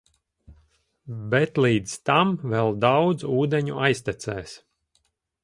[1.33, 4.57] Bet līdz tam vēl daudz ūdeņu aiztecēs.